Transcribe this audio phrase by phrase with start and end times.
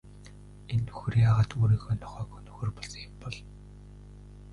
[0.73, 3.37] Энэ нөхөр яагаад өөрийнхөө нохойг хөнөөхөөр болсон юм бол?